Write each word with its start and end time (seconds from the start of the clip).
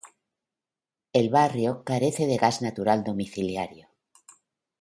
El 1.13 1.29
barrio 1.29 1.83
carece 1.83 2.25
de 2.25 2.37
gas 2.37 2.63
natural 2.63 3.03
domiciliario. 3.03 3.87